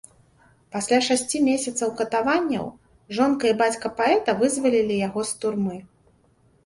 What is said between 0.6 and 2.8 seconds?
Пасля шасці месяцаў катаванняў